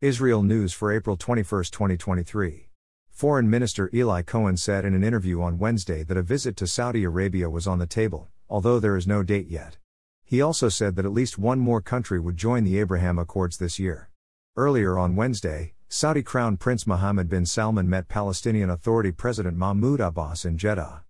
Israel 0.00 0.44
News 0.44 0.72
for 0.72 0.92
April 0.92 1.16
21, 1.16 1.64
2023. 1.64 2.68
Foreign 3.10 3.50
Minister 3.50 3.90
Eli 3.92 4.22
Cohen 4.22 4.56
said 4.56 4.84
in 4.84 4.94
an 4.94 5.02
interview 5.02 5.42
on 5.42 5.58
Wednesday 5.58 6.04
that 6.04 6.16
a 6.16 6.22
visit 6.22 6.56
to 6.58 6.68
Saudi 6.68 7.02
Arabia 7.02 7.50
was 7.50 7.66
on 7.66 7.80
the 7.80 7.86
table, 7.88 8.28
although 8.48 8.78
there 8.78 8.96
is 8.96 9.08
no 9.08 9.24
date 9.24 9.48
yet. 9.48 9.78
He 10.24 10.40
also 10.40 10.68
said 10.68 10.94
that 10.94 11.04
at 11.04 11.10
least 11.10 11.36
one 11.36 11.58
more 11.58 11.80
country 11.80 12.20
would 12.20 12.36
join 12.36 12.62
the 12.62 12.78
Abraham 12.78 13.18
Accords 13.18 13.56
this 13.56 13.80
year. 13.80 14.08
Earlier 14.54 14.96
on 14.96 15.16
Wednesday, 15.16 15.74
Saudi 15.88 16.22
Crown 16.22 16.58
Prince 16.58 16.86
Mohammed 16.86 17.28
bin 17.28 17.44
Salman 17.44 17.90
met 17.90 18.06
Palestinian 18.06 18.70
Authority 18.70 19.10
President 19.10 19.56
Mahmoud 19.56 19.98
Abbas 19.98 20.44
in 20.44 20.56
Jeddah. 20.56 21.02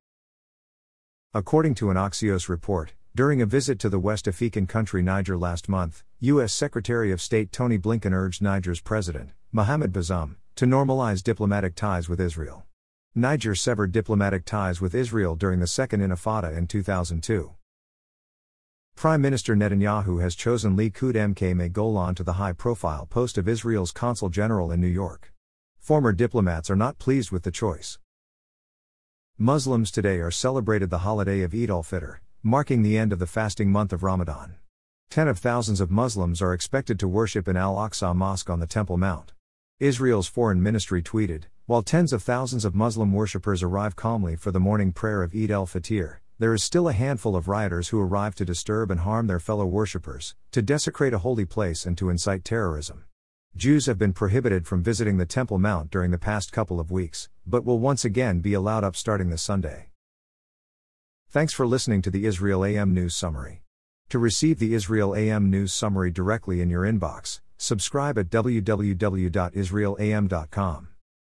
According 1.34 1.75
to 1.75 1.91
an 1.91 1.98
Axios 1.98 2.48
report, 2.48 2.95
during 3.19 3.43
a 3.43 3.46
visit 3.46 3.80
to 3.80 3.89
the 3.89 3.98
West 3.98 4.29
African 4.29 4.64
country 4.64 5.03
Niger 5.03 5.37
last 5.37 5.69
month, 5.69 6.05
U.S. 6.21 6.53
Secretary 6.53 7.11
of 7.11 7.21
State 7.21 7.51
Tony 7.51 7.77
Blinken 7.77 8.12
urged 8.12 8.41
Niger's 8.41 8.80
president, 8.80 9.30
Mohamed 9.51 9.93
Bazoum, 9.93 10.37
to 10.55 10.66
normalize 10.66 11.20
diplomatic 11.25 11.75
ties 11.75 12.09
with 12.09 12.20
Israel. 12.20 12.65
Niger 13.16 13.56
severed 13.56 13.91
diplomatic 13.91 14.45
ties 14.45 14.80
with 14.80 14.95
Israel 14.95 15.34
during 15.34 15.59
the 15.59 15.66
Second 15.66 16.01
Intifada 16.01 16.56
in 16.56 16.69
2002. 16.69 17.55
Prime 18.95 19.20
Minister 19.20 19.56
Netanyahu 19.56 20.23
has 20.23 20.37
chosen 20.37 20.77
Likud 20.77 21.16
MK 21.16 21.73
Golan 21.73 22.14
to 22.14 22.23
the 22.23 22.34
high 22.34 22.53
profile 22.53 23.05
post 23.05 23.37
of 23.37 23.48
Israel's 23.48 23.91
consul 23.91 24.28
general 24.28 24.70
in 24.70 24.80
New 24.80 24.87
York. 24.87 25.33
Former 25.80 26.12
diplomats 26.12 26.70
are 26.70 26.77
not 26.77 27.00
pleased 27.00 27.33
with 27.33 27.42
the 27.42 27.50
choice. 27.50 27.98
Muslims 29.37 29.91
today 29.91 30.20
are 30.20 30.30
celebrated 30.30 30.91
the 30.91 30.98
holiday 30.98 31.41
of 31.41 31.53
Eid 31.53 31.69
al 31.69 31.83
Fitr, 31.83 32.19
marking 32.42 32.83
the 32.83 32.97
end 32.97 33.12
of 33.12 33.19
the 33.19 33.27
fasting 33.27 33.70
month 33.73 33.92
of 33.92 34.05
Ramadan. 34.05 34.55
Ten 35.10 35.27
of 35.27 35.38
thousands 35.38 35.80
of 35.80 35.91
Muslims 35.91 36.41
are 36.41 36.55
expected 36.55 36.98
to 37.01 37.09
worship 37.09 37.48
in 37.48 37.56
Al 37.56 37.74
Aqsa 37.74 38.14
Mosque 38.14 38.48
on 38.48 38.61
the 38.61 38.66
Temple 38.66 38.97
Mount. 38.97 39.33
Israel's 39.80 40.28
foreign 40.28 40.62
ministry 40.62 41.02
tweeted 41.02 41.45
While 41.66 41.83
tens 41.83 42.12
of 42.12 42.23
thousands 42.23 42.64
of 42.64 42.77
Muslim 42.77 43.12
worshippers 43.12 43.62
arrive 43.62 43.97
calmly 43.97 44.36
for 44.36 44.53
the 44.53 44.61
morning 44.61 44.92
prayer 44.92 45.25
of 45.25 45.34
Eid 45.34 45.50
al 45.50 45.66
Fitr, 45.66 46.19
there 46.39 46.55
is 46.55 46.62
still 46.62 46.89
a 46.89 46.92
handful 46.92 47.34
of 47.34 47.48
rioters 47.48 47.89
who 47.89 48.00
arrive 48.00 48.36
to 48.36 48.44
disturb 48.44 48.92
and 48.92 49.00
harm 49.00 49.27
their 49.27 49.41
fellow 49.41 49.66
worshippers, 49.66 50.36
to 50.53 50.62
desecrate 50.62 51.12
a 51.14 51.19
holy 51.19 51.44
place, 51.44 51.84
and 51.84 51.98
to 51.98 52.09
incite 52.09 52.44
terrorism. 52.44 53.05
Jews 53.56 53.86
have 53.86 53.98
been 53.98 54.12
prohibited 54.12 54.64
from 54.64 54.84
visiting 54.84 55.16
the 55.16 55.27
Temple 55.27 55.59
Mount 55.59 55.91
during 55.91 56.12
the 56.12 56.19
past 56.19 56.53
couple 56.53 56.78
of 56.78 56.92
weeks, 56.92 57.28
but 57.44 57.64
will 57.64 57.81
once 57.81 58.05
again 58.05 58.39
be 58.39 58.55
allowed 58.55 58.84
up 58.84 58.94
starting 58.94 59.31
this 59.31 59.42
Sunday. 59.42 59.89
Thanks 61.31 61.53
for 61.53 61.67
listening 61.67 62.01
to 62.03 62.11
the 62.11 62.25
Israel 62.25 62.65
AM 62.65 62.95
News 62.95 63.15
Summary. 63.15 63.61
To 64.09 64.19
receive 64.19 64.59
the 64.59 64.73
Israel 64.73 65.15
AM 65.15 65.51
News 65.51 65.75
Summary 65.75 66.11
directly 66.11 66.62
in 66.62 66.71
your 66.71 66.84
inbox, 66.84 67.41
subscribe 67.59 68.17
at 68.17 68.31
www.israelam.com. 68.31 70.89